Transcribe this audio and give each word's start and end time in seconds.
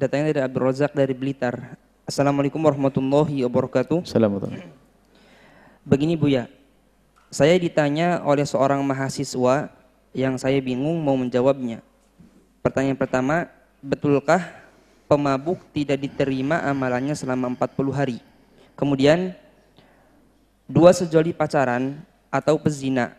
Datangnya 0.00 0.32
dari 0.32 0.40
Abdul 0.48 0.64
Razak 0.64 0.96
dari 0.96 1.12
Blitar. 1.12 1.76
Assalamualaikum 2.08 2.56
warahmatullahi 2.56 3.44
wabarakatuh. 3.44 4.08
Assalamualaikum. 4.08 4.56
Begini 5.84 6.16
Buya, 6.16 6.48
saya 7.28 7.52
ditanya 7.60 8.24
oleh 8.24 8.48
seorang 8.48 8.80
mahasiswa 8.80 9.68
yang 10.16 10.40
saya 10.40 10.56
bingung 10.64 10.96
mau 11.04 11.20
menjawabnya. 11.20 11.84
Pertanyaan 12.64 12.96
pertama, 12.96 13.44
betulkah 13.84 14.40
pemabuk 15.04 15.60
tidak 15.76 16.00
diterima 16.00 16.64
amalannya 16.64 17.12
selama 17.12 17.52
40 17.52 17.92
hari? 17.92 18.24
Kemudian, 18.80 19.36
dua 20.64 20.96
sejoli 20.96 21.36
pacaran 21.36 22.00
atau 22.32 22.56
pezina, 22.56 23.12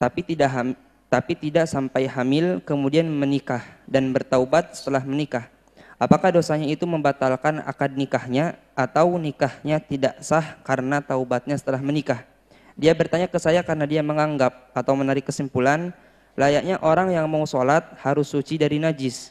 tapi 0.00 0.24
tidak 0.24 0.48
ham, 0.48 0.72
tapi 1.12 1.36
tidak 1.36 1.68
sampai 1.68 2.08
hamil 2.08 2.64
kemudian 2.64 3.04
menikah 3.04 3.60
dan 3.84 4.08
bertaubat 4.16 4.72
setelah 4.80 5.04
menikah. 5.04 5.52
Apakah 6.02 6.34
dosanya 6.34 6.66
itu 6.66 6.82
membatalkan 6.82 7.62
akad 7.62 7.94
nikahnya 7.94 8.58
atau 8.74 9.14
nikahnya 9.22 9.78
tidak 9.78 10.18
sah 10.18 10.58
karena 10.66 10.98
taubatnya 10.98 11.54
setelah 11.54 11.78
menikah? 11.78 12.26
Dia 12.74 12.90
bertanya 12.90 13.30
ke 13.30 13.38
saya 13.38 13.62
karena 13.62 13.86
dia 13.86 14.02
menganggap 14.02 14.74
atau 14.74 14.98
menarik 14.98 15.30
kesimpulan 15.30 15.94
layaknya 16.34 16.82
orang 16.82 17.14
yang 17.14 17.30
mau 17.30 17.46
sholat 17.46 17.86
harus 18.02 18.34
suci 18.34 18.58
dari 18.58 18.82
najis. 18.82 19.30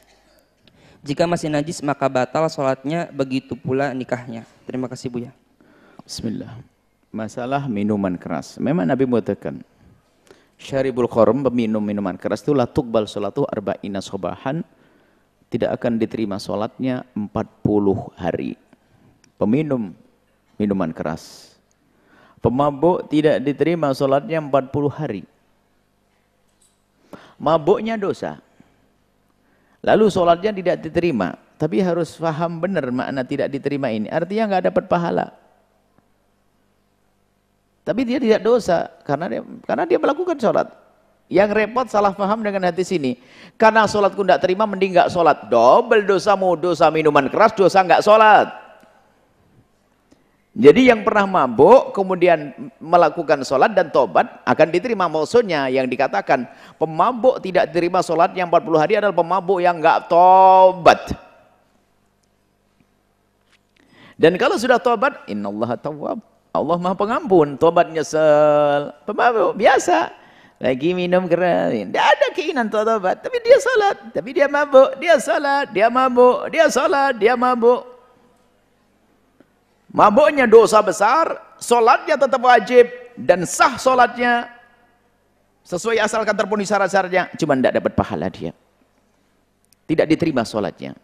Jika 1.04 1.28
masih 1.28 1.52
najis 1.52 1.84
maka 1.84 2.08
batal 2.08 2.48
sholatnya 2.48 3.12
begitu 3.12 3.52
pula 3.52 3.92
nikahnya. 3.92 4.48
Terima 4.64 4.88
kasih 4.88 5.12
Buya. 5.12 5.28
Bismillah. 6.08 6.56
Masalah 7.12 7.68
minuman 7.68 8.16
keras. 8.16 8.56
Memang 8.56 8.88
Nabi 8.88 9.04
mengatakan 9.04 9.60
syaribul 10.56 11.04
khorum 11.04 11.44
peminum 11.44 11.84
minuman 11.84 12.16
keras 12.16 12.40
itu 12.40 12.56
la 12.56 12.64
tuqbal 12.64 13.04
salatu 13.04 13.44
arba'ina 13.44 14.00
sobahan 14.00 14.64
tidak 15.52 15.76
akan 15.76 16.00
diterima 16.00 16.40
sholatnya 16.40 17.04
40 17.12 17.28
hari. 18.16 18.56
Peminum 19.36 19.92
minuman 20.56 20.88
keras. 20.96 21.52
Pemabuk 22.40 23.12
tidak 23.12 23.44
diterima 23.44 23.92
sholatnya 23.92 24.40
40 24.40 24.88
hari. 24.88 25.22
Mabuknya 27.36 28.00
dosa. 28.00 28.40
Lalu 29.84 30.08
sholatnya 30.08 30.56
tidak 30.56 30.76
diterima. 30.88 31.36
Tapi 31.60 31.78
harus 31.84 32.16
faham 32.16 32.58
benar 32.58 32.88
makna 32.88 33.22
tidak 33.22 33.52
diterima 33.52 33.92
ini. 33.92 34.08
Artinya 34.08 34.56
nggak 34.56 34.72
dapat 34.72 34.84
pahala. 34.88 35.26
Tapi 37.82 38.00
dia 38.06 38.18
tidak 38.22 38.40
dosa 38.40 38.88
karena 39.02 39.26
dia, 39.26 39.42
karena 39.66 39.84
dia 39.86 39.98
melakukan 39.98 40.38
sholat. 40.38 40.81
Yang 41.32 41.50
repot 41.56 41.88
salah 41.88 42.12
paham 42.12 42.44
dengan 42.44 42.68
hati 42.68 42.84
sini. 42.84 43.16
Karena 43.56 43.88
sholatku 43.88 44.20
tidak 44.20 44.44
terima, 44.44 44.68
mending 44.68 44.92
nggak 44.92 45.08
sholat. 45.08 45.48
Double 45.48 46.04
dosamu, 46.04 46.52
dosa 46.60 46.92
minuman 46.92 47.32
keras, 47.32 47.56
dosa 47.56 47.80
nggak 47.80 48.04
sholat. 48.04 48.52
Jadi 50.52 50.92
yang 50.92 51.00
pernah 51.00 51.24
mabuk, 51.24 51.96
kemudian 51.96 52.52
melakukan 52.76 53.40
sholat 53.40 53.72
dan 53.72 53.88
tobat, 53.88 54.44
akan 54.44 54.68
diterima. 54.68 55.08
Maksudnya 55.08 55.72
yang 55.72 55.88
dikatakan, 55.88 56.44
pemabuk 56.76 57.40
tidak 57.40 57.72
diterima 57.72 58.04
sholat 58.04 58.36
yang 58.36 58.52
40 58.52 58.76
hari 58.76 59.00
adalah 59.00 59.16
pemabuk 59.16 59.64
yang 59.64 59.80
nggak 59.80 60.12
tobat. 60.12 61.00
Dan 64.20 64.36
kalau 64.36 64.60
sudah 64.60 64.76
tobat, 64.76 65.24
Allah 65.24 65.80
tawab. 65.80 66.20
Allah 66.52 66.76
maha 66.76 66.92
pengampun, 66.92 67.56
tobat 67.56 67.88
nyesel. 67.88 68.92
Pemabuk, 69.08 69.56
biasa 69.56 70.12
lagi 70.62 70.94
minum 70.94 71.26
keras. 71.26 71.74
Tidak 71.74 71.98
ada 71.98 72.26
keinginan 72.30 72.70
taubat, 72.70 73.18
tapi 73.18 73.42
dia 73.42 73.58
salat, 73.58 73.96
tapi 74.14 74.30
dia 74.30 74.46
mabuk, 74.46 74.94
dia 75.02 75.18
salat, 75.18 75.66
dia 75.74 75.90
mabuk, 75.90 76.46
dia 76.54 76.66
salat, 76.70 77.18
dia 77.18 77.34
mabuk. 77.34 77.82
Mabuknya 79.90 80.46
dosa 80.46 80.78
besar, 80.78 81.34
solatnya 81.58 82.14
tetap 82.14 82.38
wajib 82.38 82.86
dan 83.18 83.42
sah 83.42 83.74
solatnya 83.76 84.48
sesuai 85.66 85.98
asalkan 85.98 86.32
terpenuhi 86.32 86.64
syarat-syaratnya, 86.64 87.34
cuma 87.34 87.58
tidak 87.58 87.82
dapat 87.82 87.92
pahala 87.98 88.30
dia. 88.30 88.54
Tidak 89.90 90.06
diterima 90.06 90.46
solatnya. 90.46 90.94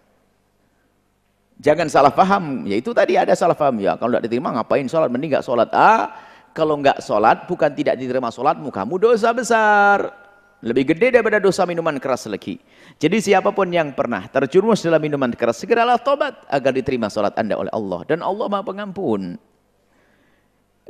Jangan 1.59 1.91
salah 1.91 2.15
paham, 2.15 2.63
yaitu 2.71 2.95
tadi 2.95 3.19
ada 3.19 3.35
salah 3.35 3.59
paham 3.59 3.83
ya. 3.83 3.99
Kalau 3.99 4.15
tidak 4.15 4.31
diterima 4.31 4.55
ngapain 4.55 4.87
solat? 4.87 5.11
Mending 5.11 5.35
nggak 5.35 5.43
solat. 5.43 5.67
Ah, 5.75 6.15
kalau 6.59 6.75
enggak 6.75 6.99
sholat, 6.99 7.47
bukan 7.47 7.71
tidak 7.71 7.95
diterima 7.95 8.35
sholatmu, 8.35 8.75
kamu 8.75 8.99
dosa 8.99 9.31
besar. 9.31 10.11
Lebih 10.59 10.91
gede 10.91 11.15
daripada 11.15 11.39
dosa 11.39 11.63
minuman 11.63 12.03
keras 12.03 12.27
lagi. 12.27 12.59
Jadi 12.99 13.23
siapa 13.23 13.55
pun 13.55 13.71
yang 13.71 13.95
pernah 13.95 14.27
terjerumus 14.27 14.83
dalam 14.83 14.99
minuman 14.99 15.31
keras, 15.31 15.63
segeralah 15.63 16.03
tobat 16.03 16.35
agar 16.51 16.75
diterima 16.75 17.07
sholat 17.07 17.31
anda 17.39 17.55
oleh 17.55 17.71
Allah. 17.71 18.03
Dan 18.11 18.27
Allah 18.27 18.51
maha 18.51 18.67
pengampun. 18.67 19.39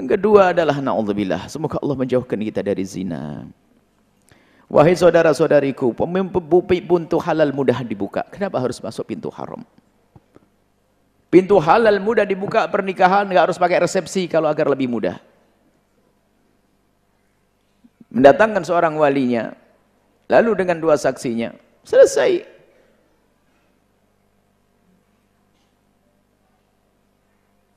Yang 0.00 0.08
kedua 0.16 0.56
adalah 0.56 0.80
na'udzubillah. 0.80 1.52
Semoga 1.52 1.76
Allah 1.84 2.00
menjauhkan 2.00 2.40
kita 2.40 2.64
dari 2.64 2.80
zina. 2.88 3.44
Wahai 4.72 4.96
saudara-saudariku, 4.96 5.92
pintu 6.64 7.20
halal 7.20 7.52
mudah 7.52 7.84
dibuka. 7.84 8.24
Kenapa 8.32 8.56
harus 8.64 8.80
masuk 8.80 9.04
pintu 9.04 9.28
haram? 9.28 9.60
Pintu 11.28 11.60
halal 11.60 12.00
mudah 12.00 12.24
dibuka 12.24 12.64
pernikahan, 12.72 13.28
nggak 13.28 13.52
harus 13.52 13.60
pakai 13.60 13.84
resepsi 13.84 14.24
kalau 14.32 14.48
agar 14.48 14.64
lebih 14.72 14.88
mudah 14.88 15.27
mendatangkan 18.08 18.64
seorang 18.64 18.96
walinya 18.96 19.52
lalu 20.28 20.64
dengan 20.64 20.80
dua 20.80 20.96
saksinya 20.96 21.52
selesai. 21.84 22.44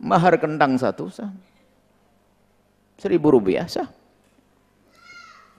Mahar 0.01 0.33
kentang 0.41 0.75
satu 0.81 1.13
sah. 1.13 1.29
Seribu 2.97 3.37
rupiah 3.37 3.69
sah. 3.69 3.85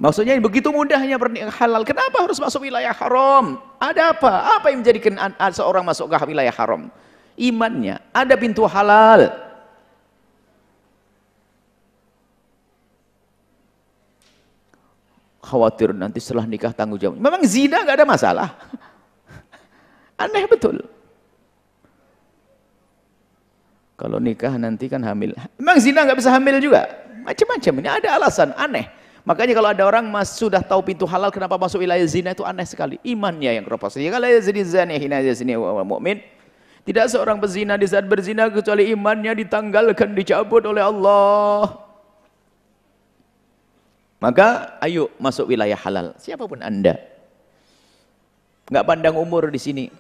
Maksudnya 0.03 0.35
begitu 0.43 0.67
mudahnya 0.75 1.15
halal 1.63 1.87
kenapa 1.87 2.27
harus 2.27 2.43
masuk 2.43 2.67
wilayah 2.67 2.91
haram? 2.91 3.63
Ada 3.79 4.11
apa? 4.11 4.59
Apa 4.59 4.75
yang 4.75 4.83
menjadikan 4.83 5.15
seorang 5.55 5.87
masuk 5.87 6.11
ke 6.11 6.19
wilayah 6.27 6.51
haram? 6.51 6.91
Imannya. 7.39 8.03
Ada 8.11 8.35
pintu 8.35 8.67
halal 8.67 9.31
khawatir 15.53 15.93
nanti 15.93 16.17
setelah 16.17 16.49
nikah 16.49 16.73
tanggung 16.73 16.97
jawab. 16.97 17.21
Memang 17.21 17.45
zina 17.45 17.85
nggak 17.85 18.01
ada 18.01 18.07
masalah. 18.09 18.49
Aneh 20.25 20.49
betul. 20.49 20.81
Kalau 24.01 24.17
nikah 24.17 24.57
nanti 24.57 24.89
kan 24.89 25.05
hamil. 25.05 25.37
Memang 25.61 25.77
zina 25.77 26.09
nggak 26.09 26.19
bisa 26.25 26.33
hamil 26.33 26.57
juga. 26.65 26.89
Macam-macam 27.23 27.73
ini 27.85 27.89
ada 27.93 28.09
alasan 28.17 28.51
aneh. 28.57 28.89
Makanya 29.23 29.55
kalau 29.55 29.71
ada 29.71 29.87
orang 29.87 30.11
mas 30.11 30.35
sudah 30.35 30.59
tahu 30.59 30.83
pintu 30.83 31.07
halal 31.07 31.31
kenapa 31.31 31.55
masuk 31.55 31.79
wilayah 31.85 32.03
zina 32.09 32.35
itu 32.35 32.43
aneh 32.43 32.67
sekali. 32.67 32.97
Imannya 33.07 33.61
yang 33.61 33.65
keropos. 33.69 33.95
Ya 34.01 34.11
kalau 34.11 34.27
zina 34.43 34.63
zani 34.65 34.97
hina 34.99 35.23
zina 35.37 35.55
wa 35.61 35.85
mu'min. 35.85 36.19
Tidak 36.83 37.07
seorang 37.07 37.39
pezina 37.39 37.79
di 37.79 37.87
saat 37.87 38.11
berzina 38.11 38.51
kecuali 38.51 38.91
imannya 38.91 39.39
ditanggalkan, 39.39 40.19
dicabut 40.19 40.67
oleh 40.67 40.83
Allah. 40.83 41.82
Maka 44.23 44.79
ayo 44.79 45.11
masuk 45.19 45.51
wilayah 45.51 45.75
halal. 45.75 46.15
Siapa 46.15 46.47
pun 46.47 46.63
Anda. 46.63 46.95
Enggak 48.71 48.87
pandang 48.87 49.19
umur 49.19 49.51
di 49.51 49.59
sini. 49.59 49.91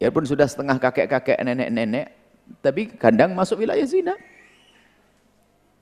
Ya 0.00 0.08
pun 0.08 0.24
sudah 0.24 0.48
setengah 0.48 0.80
kakek-kakek, 0.80 1.36
nenek-nenek, 1.44 2.16
tapi 2.64 2.88
kadang 2.96 3.36
masuk 3.36 3.60
wilayah 3.60 3.84
zina. 3.84 4.16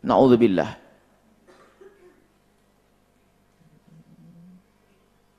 Nauzubillah. 0.02 0.82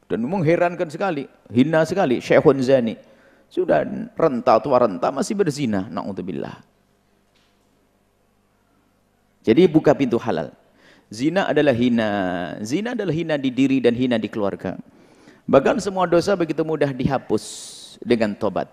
Dan 0.07 0.23
mengherankan 0.23 0.87
sekali, 0.87 1.27
hina 1.51 1.83
sekali 1.83 2.23
Syekhun 2.23 2.63
Zani. 2.63 2.95
Sudah 3.51 3.83
renta 4.15 4.55
tua 4.63 4.79
renta 4.87 5.11
masih 5.11 5.35
berzina, 5.35 5.91
naudzubillah. 5.91 6.63
Jadi 9.45 9.67
buka 9.67 9.91
pintu 9.93 10.17
halal. 10.17 10.55
Zina 11.13 11.45
adalah 11.45 11.73
hina. 11.77 12.11
Zina 12.65 12.97
adalah 12.97 13.13
hina 13.13 13.35
di 13.37 13.53
diri 13.53 13.77
dan 13.77 13.93
hina 13.93 14.17
di 14.17 14.25
keluarga. 14.25 14.73
Bahkan 15.45 15.77
semua 15.77 16.09
dosa 16.09 16.33
begitu 16.33 16.65
mudah 16.65 16.89
dihapus 16.89 17.43
dengan 18.01 18.33
tobat. 18.33 18.65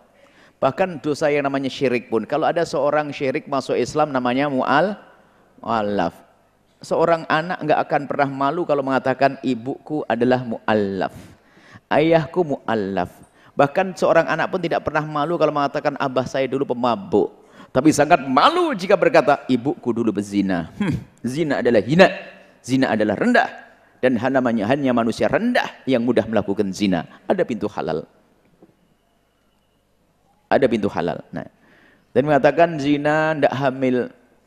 Bahkan 0.57 1.05
dosa 1.05 1.29
yang 1.29 1.45
namanya 1.45 1.69
syirik 1.69 2.09
pun. 2.09 2.25
Kalau 2.25 2.49
ada 2.49 2.65
seorang 2.65 3.13
syirik 3.13 3.51
masuk 3.51 3.77
Islam 3.77 4.15
namanya 4.15 4.49
mu'al, 4.49 4.97
mu'allaf. 5.61 6.17
Seorang 6.83 7.29
anak 7.29 7.59
enggak 7.61 7.81
akan 7.85 8.03
pernah 8.09 8.29
malu 8.31 8.63
kalau 8.65 8.81
mengatakan 8.81 9.37
ibuku 9.45 10.07
adalah 10.09 10.41
mu'allaf. 10.47 11.13
Ayahku 11.93 12.41
mu'allaf. 12.57 13.11
Bahkan 13.53 13.93
seorang 13.99 14.25
anak 14.31 14.49
pun 14.49 14.65
tidak 14.65 14.81
pernah 14.87 15.05
malu 15.05 15.37
kalau 15.37 15.53
mengatakan 15.53 15.99
abah 16.01 16.25
saya 16.25 16.49
dulu 16.49 16.73
pemabuk. 16.73 17.42
Tapi 17.73 17.89
sangat 17.89 18.29
malu 18.29 18.77
jika 18.77 19.01
berkata, 19.01 19.49
ibuku 19.49 19.97
dulu 19.97 20.13
berzina. 20.13 20.69
Hmm, 20.77 21.01
zina 21.25 21.65
adalah 21.65 21.81
hina. 21.81 22.09
Zina 22.61 22.93
adalah 22.93 23.17
rendah. 23.17 23.49
Dan 24.05 24.21
namanya 24.21 24.69
hanya 24.69 24.93
manusia 24.93 25.25
rendah 25.25 25.81
yang 25.89 26.05
mudah 26.05 26.29
melakukan 26.29 26.69
zina. 26.69 27.09
Ada 27.25 27.49
pintu 27.49 27.71
halal. 27.73 28.05
Ada 30.53 30.69
pintu 30.69 30.93
halal. 30.93 31.25
Nah, 31.33 31.49
dan 32.13 32.23
mengatakan 32.29 32.77
zina 32.77 33.33
tidak 33.33 33.55
hamil. 33.57 33.97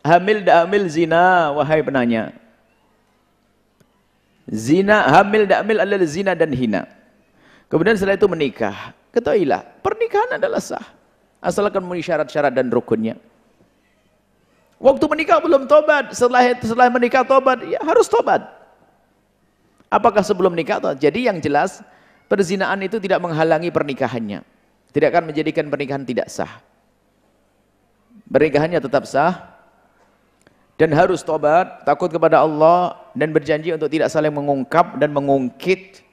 Hamil 0.06 0.38
tidak 0.46 0.58
hamil 0.62 0.84
zina, 0.86 1.50
wahai 1.58 1.82
penanya. 1.82 2.30
Zina, 4.46 5.02
hamil 5.10 5.50
tidak 5.50 5.60
hamil 5.66 5.78
adalah 5.82 6.06
zina 6.06 6.32
dan 6.38 6.54
hina. 6.54 6.86
Kemudian 7.66 7.98
setelah 7.98 8.14
itu 8.14 8.30
menikah. 8.30 8.94
Ketahuilah, 9.10 9.66
pernikahan 9.82 10.38
adalah 10.38 10.62
sah. 10.62 10.95
Asalkan 11.46 11.86
memenuhi 11.86 12.02
syarat-syarat 12.02 12.58
dan 12.58 12.74
rukunnya. 12.74 13.22
Waktu 14.82 15.06
menikah 15.06 15.38
belum 15.38 15.70
tobat, 15.70 16.18
setelah 16.18 16.58
setelah 16.58 16.90
menikah 16.90 17.22
tobat, 17.22 17.62
ya 17.70 17.78
harus 17.86 18.10
tobat. 18.10 18.42
Apakah 19.94 20.26
sebelum 20.26 20.58
menikah? 20.58 20.82
Jadi 20.98 21.30
yang 21.30 21.38
jelas, 21.38 21.86
perzinaan 22.26 22.82
itu 22.82 22.98
tidak 22.98 23.22
menghalangi 23.22 23.70
pernikahannya. 23.70 24.42
Tidak 24.90 25.10
akan 25.12 25.30
menjadikan 25.30 25.70
pernikahan 25.70 26.04
tidak 26.04 26.28
sah. 26.34 26.50
Pernikahannya 28.26 28.82
tetap 28.82 29.06
sah 29.06 29.56
dan 30.76 30.92
harus 30.92 31.24
tobat, 31.24 31.84
takut 31.88 32.12
kepada 32.12 32.44
Allah 32.44 33.00
dan 33.16 33.32
berjanji 33.32 33.72
untuk 33.72 33.88
tidak 33.88 34.12
saling 34.12 34.32
mengungkap 34.32 35.00
dan 35.00 35.12
mengungkit 35.12 36.05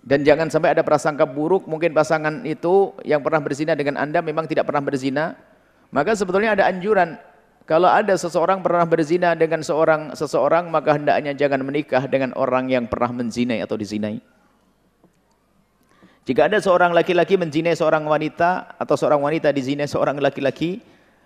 dan 0.00 0.24
jangan 0.24 0.48
sampai 0.48 0.72
ada 0.72 0.82
prasangka 0.84 1.28
buruk 1.28 1.68
mungkin 1.68 1.92
pasangan 1.92 2.44
itu 2.48 2.96
yang 3.04 3.20
pernah 3.20 3.40
berzina 3.40 3.76
dengan 3.76 4.00
anda 4.00 4.24
memang 4.24 4.48
tidak 4.48 4.68
pernah 4.68 4.80
berzina 4.80 5.36
maka 5.92 6.16
sebetulnya 6.16 6.56
ada 6.56 6.68
anjuran 6.68 7.20
kalau 7.68 7.86
ada 7.86 8.16
seseorang 8.16 8.64
pernah 8.64 8.88
berzina 8.88 9.36
dengan 9.36 9.60
seorang 9.60 10.16
seseorang 10.16 10.72
maka 10.72 10.96
hendaknya 10.96 11.36
jangan 11.36 11.60
menikah 11.60 12.08
dengan 12.08 12.32
orang 12.34 12.72
yang 12.72 12.88
pernah 12.88 13.12
menzinai 13.12 13.60
atau 13.60 13.76
dizinai 13.76 14.24
jika 16.30 16.46
ada 16.46 16.62
seorang 16.62 16.94
laki-laki 16.94 17.40
menzinai 17.40 17.74
seorang 17.74 18.04
wanita 18.04 18.78
atau 18.78 18.94
seorang 18.94 19.18
wanita 19.18 19.50
dizinai 19.50 19.90
seorang 19.90 20.20
laki-laki, 20.22 20.78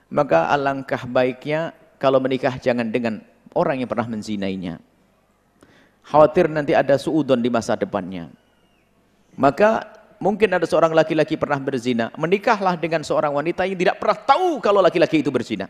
maka 0.08 0.48
alangkah 0.48 1.04
baiknya 1.04 1.76
kalau 2.00 2.22
menikah 2.24 2.56
jangan 2.56 2.88
dengan 2.88 3.20
orang 3.52 3.84
yang 3.84 3.90
pernah 3.90 4.06
menzinainya. 4.06 4.78
Khawatir 6.08 6.48
nanti 6.48 6.72
ada 6.72 6.96
suudon 6.96 7.44
di 7.44 7.52
masa 7.52 7.76
depannya. 7.76 8.32
Maka 9.34 9.90
mungkin 10.22 10.48
ada 10.54 10.64
seorang 10.64 10.94
laki-laki 10.94 11.34
pernah 11.34 11.58
berzina, 11.58 12.08
menikahlah 12.14 12.78
dengan 12.78 13.02
seorang 13.02 13.34
wanita 13.34 13.66
yang 13.66 13.78
tidak 13.78 13.96
pernah 13.98 14.18
tahu 14.18 14.62
kalau 14.62 14.80
laki-laki 14.80 15.20
itu 15.20 15.30
berzina. 15.30 15.66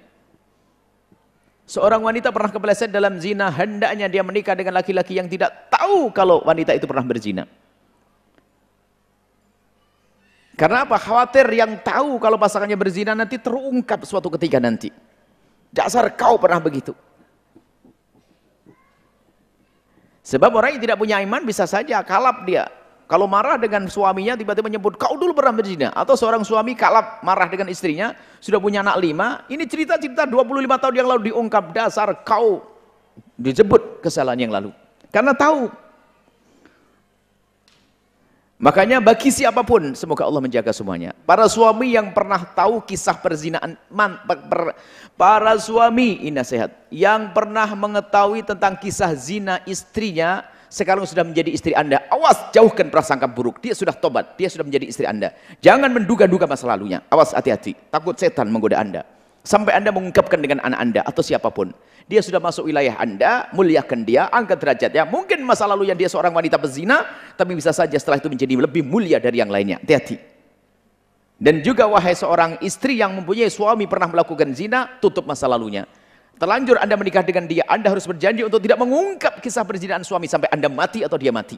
Seorang 1.64 2.05
wanita 2.05 2.28
pernah 2.28 2.52
kepleset 2.52 2.93
dalam 2.93 3.16
zina, 3.16 3.49
hendaknya 3.49 4.05
dia 4.05 4.20
menikah 4.20 4.52
dengan 4.52 4.76
laki-laki 4.76 5.16
yang 5.16 5.32
tidak 5.32 5.72
tahu 5.72 6.12
kalau 6.12 6.44
wanita 6.44 6.76
itu 6.76 6.84
pernah 6.84 7.05
berzina. 7.08 7.49
Karena 10.55 10.87
apa? 10.87 11.00
Khawatir 11.00 11.49
yang 11.50 11.81
tahu 11.82 12.20
kalau 12.22 12.38
pasangannya 12.38 12.78
berzina 12.78 13.16
nanti 13.16 13.40
terungkap 13.40 14.06
suatu 14.06 14.31
ketika 14.38 14.61
nanti. 14.62 14.93
Dasar 15.75 16.06
kau 16.14 16.38
pernah 16.38 16.62
begitu. 16.62 16.94
Sebab 20.22 20.55
orang 20.55 20.78
yang 20.78 20.82
tidak 20.84 20.99
punya 21.00 21.19
iman 21.20 21.43
bisa 21.43 21.66
saja 21.66 21.99
kalap 22.06 22.46
dia. 22.46 22.70
Kalau 23.05 23.29
marah 23.29 23.61
dengan 23.61 23.85
suaminya 23.85 24.33
tiba-tiba 24.33 24.73
menyebut 24.73 24.97
kau 24.97 25.15
dulu 25.21 25.37
pernah 25.37 25.53
berzina. 25.53 25.89
Atau 25.93 26.17
seorang 26.17 26.41
suami 26.41 26.73
kalap 26.73 27.21
marah 27.21 27.49
dengan 27.49 27.69
istrinya. 27.69 28.17
Sudah 28.41 28.56
punya 28.56 28.81
anak 28.81 28.97
lima. 29.01 29.45
Ini 29.49 29.65
cerita-cerita 29.69 30.25
25 30.25 30.81
tahun 30.81 30.95
yang 30.97 31.09
lalu 31.09 31.33
diungkap. 31.33 31.77
Dasar 31.77 32.09
kau 32.25 32.65
disebut 33.37 34.01
kesalahan 34.01 34.49
yang 34.49 34.53
lalu. 34.53 34.71
Karena 35.12 35.37
tahu 35.37 35.69
Makanya 38.55 39.03
bagi 39.03 39.29
siapa 39.29 39.61
pun, 39.61 39.93
semoga 39.93 40.25
Allah 40.25 40.41
menjaga 40.41 40.73
semuanya. 40.73 41.12
Para 41.29 41.45
suami 41.50 41.99
yang 41.99 42.15
pernah 42.17 42.39
tahu 42.39 42.81
kisah 42.87 43.19
perzinaan, 43.19 43.77
man, 43.91 44.17
per, 44.25 44.79
para 45.21 45.59
suami, 45.61 46.25
ini 46.25 46.39
nasihat, 46.39 46.73
yang 46.89 47.35
pernah 47.35 47.67
mengetahui 47.75 48.47
tentang 48.47 48.79
kisah 48.79 49.12
zina 49.19 49.61
istrinya, 49.67 50.47
sekarang 50.75 51.06
sudah 51.06 51.23
menjadi 51.23 51.55
istri 51.55 51.71
anda. 51.71 52.03
Awas, 52.11 52.50
jauhkan 52.50 52.91
prasangka 52.91 53.31
buruk. 53.31 53.62
Dia 53.62 53.79
sudah 53.79 53.94
tobat, 53.94 54.35
dia 54.35 54.50
sudah 54.50 54.67
menjadi 54.67 54.91
istri 54.91 55.06
anda. 55.06 55.31
Jangan 55.62 55.87
menduga-duga 55.87 56.50
masa 56.50 56.67
lalunya. 56.67 56.99
Awas, 57.15 57.31
hati-hati. 57.31 57.79
Takut 57.94 58.19
setan 58.19 58.50
menggoda 58.50 58.82
anda. 58.82 59.06
Sampai 59.47 59.71
anda 59.79 59.94
mengungkapkan 59.94 60.35
dengan 60.43 60.59
anak 60.67 60.79
anda 60.82 61.00
atau 61.06 61.23
siapa 61.23 61.55
pun. 61.55 61.71
Dia 62.11 62.19
sudah 62.26 62.43
masuk 62.43 62.67
wilayah 62.67 62.99
anda, 62.99 63.47
muliakan 63.55 64.03
dia, 64.03 64.26
angkat 64.35 64.59
derajatnya. 64.59 65.06
Mungkin 65.06 65.47
masa 65.47 65.62
lalu 65.71 65.94
yang 65.94 65.99
dia 66.00 66.11
seorang 66.11 66.35
wanita 66.35 66.59
pezina, 66.59 67.06
tapi 67.38 67.55
bisa 67.55 67.71
saja 67.71 67.94
setelah 67.94 68.19
itu 68.19 68.26
menjadi 68.26 68.59
lebih 68.59 68.82
mulia 68.82 69.23
dari 69.23 69.38
yang 69.38 69.55
lainnya. 69.55 69.79
Hati-hati. 69.79 70.19
Dan 71.38 71.62
juga 71.62 71.87
wahai 71.87 72.19
seorang 72.19 72.59
istri 72.67 72.99
yang 72.99 73.15
mempunyai 73.15 73.47
suami 73.47 73.87
pernah 73.87 74.11
melakukan 74.11 74.50
zina, 74.59 74.91
tutup 74.99 75.23
masa 75.23 75.47
lalunya. 75.47 75.87
Terlanjur 76.35 76.83
anda 76.83 76.99
menikah 76.99 77.23
dengan 77.23 77.47
dia, 77.47 77.63
anda 77.71 77.89
harus 77.95 78.05
berjanji 78.05 78.43
untuk 78.43 78.59
tidak 78.59 78.83
mengungkap 78.83 79.39
kisah 79.39 79.63
perzinaan 79.63 80.03
suami 80.03 80.27
sampai 80.27 80.51
anda 80.51 80.67
mati 80.67 81.07
atau 81.07 81.15
dia 81.15 81.31
mati. 81.31 81.57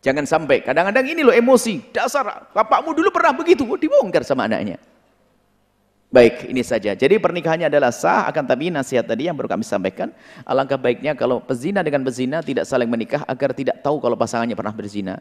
Jangan 0.00 0.24
sampai, 0.24 0.62
kadang-kadang 0.62 1.04
ini 1.04 1.20
loh 1.26 1.34
emosi, 1.34 1.90
dasar, 1.90 2.48
bapakmu 2.54 2.94
dulu 2.94 3.10
pernah 3.10 3.34
begitu, 3.34 3.66
dibongkar 3.66 4.22
sama 4.22 4.46
anaknya. 4.46 4.78
Baik, 6.06 6.48
ini 6.48 6.62
saja. 6.62 6.94
Jadi 6.94 7.18
pernikahannya 7.18 7.66
adalah 7.66 7.90
sah, 7.90 8.24
akan 8.30 8.46
tapi 8.46 8.70
nasihat 8.70 9.04
tadi 9.04 9.26
yang 9.26 9.34
baru 9.34 9.52
kami 9.52 9.66
sampaikan, 9.66 10.14
alangkah 10.46 10.78
baiknya 10.78 11.18
kalau 11.18 11.42
pezina 11.42 11.82
dengan 11.82 12.06
pezina 12.06 12.38
tidak 12.40 12.64
saling 12.64 12.86
menikah 12.86 13.26
agar 13.26 13.50
tidak 13.52 13.82
tahu 13.82 13.98
kalau 13.98 14.14
pasangannya 14.14 14.54
pernah 14.54 14.70
berzina. 14.70 15.18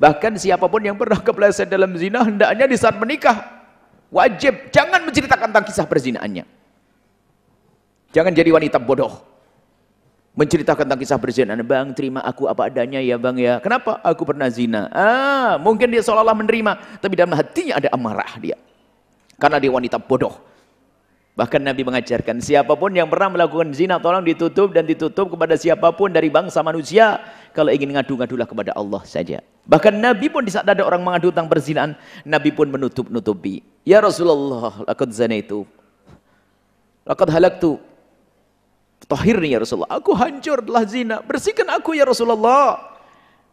Bahkan 0.00 0.40
siapa 0.40 0.64
pun 0.64 0.80
yang 0.80 0.96
pernah 0.96 1.20
kepleset 1.20 1.68
dalam 1.68 1.92
zina, 2.00 2.24
hendaknya 2.24 2.64
di 2.64 2.80
saat 2.80 2.96
menikah, 2.96 3.68
wajib 4.08 4.72
jangan 4.72 5.04
menceritakan 5.04 5.52
tentang 5.52 5.66
kisah 5.68 5.84
perzinaannya. 5.84 6.59
Jangan 8.10 8.34
jadi 8.34 8.50
wanita 8.50 8.82
bodoh. 8.82 9.22
Menceritakan 10.34 10.86
tentang 10.86 11.00
kisah 11.02 11.18
perzinaan. 11.18 11.62
Bang, 11.66 11.90
terima 11.94 12.22
aku 12.22 12.46
apa 12.46 12.70
adanya 12.70 13.02
ya 13.02 13.18
bang 13.18 13.36
ya. 13.38 13.54
Kenapa? 13.58 13.98
Aku 14.06 14.22
pernah 14.22 14.46
zina. 14.46 14.86
Ah, 14.94 15.58
mungkin 15.58 15.90
dia 15.90 16.02
seolah-olah 16.02 16.38
menerima, 16.38 17.02
tapi 17.02 17.18
dalam 17.18 17.34
hatinya 17.34 17.82
ada 17.82 17.88
amarah 17.90 18.38
dia. 18.38 18.56
Karena 19.38 19.58
dia 19.58 19.70
wanita 19.74 19.98
bodoh. 19.98 20.50
Bahkan 21.38 21.62
Nabi 21.62 21.82
mengajarkan, 21.86 22.42
siapa 22.42 22.74
pun 22.76 22.92
yang 22.92 23.08
pernah 23.08 23.32
melakukan 23.32 23.72
zina, 23.72 23.96
tolong 23.96 24.26
ditutup 24.26 24.74
dan 24.76 24.84
ditutup 24.84 25.30
kepada 25.30 25.56
siapa 25.56 25.88
pun 25.94 26.10
dari 26.10 26.28
bangsa 26.28 26.60
manusia. 26.60 27.22
Kalau 27.56 27.72
ingin 27.72 27.96
ngadu-ngadulah 27.96 28.46
kepada 28.46 28.70
Allah 28.76 29.02
saja. 29.08 29.42
Bahkan 29.66 29.98
Nabi 29.98 30.30
pun 30.30 30.42
di 30.44 30.52
saat 30.52 30.66
ada 30.66 30.82
orang 30.82 31.02
mengadu 31.02 31.30
tentang 31.34 31.50
perzinaan, 31.50 31.96
Nabi 32.26 32.50
pun 32.54 32.70
menutup-nutupi. 32.70 33.62
Ya 33.86 34.02
Rasulullah, 34.02 34.84
lakad 34.86 35.10
itu. 35.32 35.66
Lakad 37.06 37.28
halaktu. 37.32 37.89
Tahirni 39.10 39.50
ya 39.50 39.58
Rasulullah. 39.58 39.90
Aku 39.98 40.14
hancur 40.14 40.62
telah 40.62 40.86
zina. 40.86 41.18
Bersihkan 41.18 41.66
aku 41.66 41.98
ya 41.98 42.06
Rasulullah. 42.06 42.94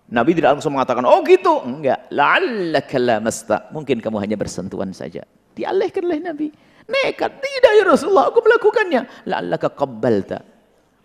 Nabi 0.08 0.38
tidak 0.38 0.56
langsung 0.56 0.78
mengatakan, 0.78 1.02
oh 1.10 1.26
gitu. 1.26 1.66
Enggak. 1.66 2.06
La'allaka 2.14 2.96
lamasta. 3.02 3.66
Mungkin 3.74 3.98
kamu 3.98 4.22
hanya 4.22 4.38
bersentuhan 4.38 4.94
saja. 4.94 5.26
Dialihkan 5.58 6.06
oleh 6.06 6.22
Nabi. 6.22 6.48
Nekat. 6.86 7.42
Tidak 7.42 7.72
ya 7.74 7.84
Rasulullah, 7.90 8.30
aku 8.30 8.40
melakukannya. 8.46 9.02
La'allaka 9.26 9.74
qabbalta. 9.74 10.46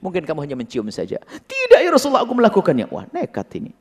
Mungkin 0.04 0.28
kamu 0.28 0.44
hanya 0.44 0.56
mencium 0.60 0.86
saja. 0.92 1.16
Tidak 1.48 1.80
ya 1.80 1.88
Rasulullah, 1.88 2.28
aku 2.28 2.36
melakukannya. 2.36 2.92
Wah, 2.92 3.08
nekat 3.08 3.56
ini. 3.56 3.72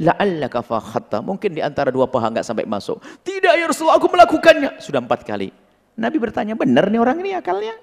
La'allaka 0.00 0.64
fakhatta. 0.64 1.20
Mungkin 1.20 1.52
di 1.52 1.60
antara 1.60 1.92
dua 1.92 2.08
paha 2.08 2.32
enggak 2.32 2.48
sampai 2.48 2.64
masuk. 2.64 2.96
Tidak 3.20 3.54
ya 3.60 3.68
Rasulullah, 3.68 4.00
aku 4.00 4.08
melakukannya. 4.08 4.80
Sudah 4.80 5.04
empat 5.04 5.22
kali. 5.22 5.52
Nabi 6.00 6.16
bertanya, 6.16 6.56
benar 6.56 6.88
nih 6.88 6.98
orang 6.98 7.20
ini 7.20 7.36
akalnya? 7.36 7.76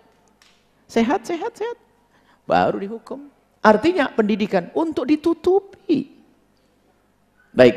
Sehat, 0.90 1.24
sehat, 1.24 1.54
sehat. 1.56 1.91
Baru 2.46 2.82
dihukum. 2.82 3.30
Artinya 3.62 4.10
pendidikan 4.10 4.74
untuk 4.74 5.06
ditutupi. 5.06 6.10
Baik, 7.54 7.76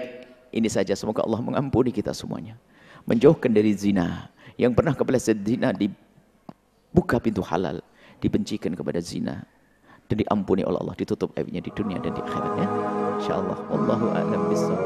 ini 0.55 0.69
saja 0.71 0.97
semoga 0.97 1.21
Allah 1.27 1.43
mengampuni 1.45 1.93
kita 1.93 2.15
semuanya. 2.17 2.57
Menjauhkan 3.05 3.53
dari 3.53 3.77
zina 3.77 4.33
yang 4.57 4.73
pernah 4.73 4.97
kepleset 4.97 5.37
zina 5.45 5.77
dibuka 5.77 7.21
pintu 7.21 7.45
halal, 7.45 7.85
dibencikan 8.23 8.73
kepada 8.73 9.03
zina 9.03 9.45
dan 10.09 10.17
diampuni 10.25 10.65
oleh 10.65 10.81
Allah, 10.81 10.97
ditutup 10.97 11.37
aibnya 11.37 11.61
di 11.61 11.69
dunia 11.75 12.01
dan 12.01 12.17
di 12.17 12.23
akhiratnya. 12.25 12.69
Insyaallah 13.21 13.59
wallahu 13.69 14.07
a'lam 14.15 14.41
bishawab. 14.49 14.81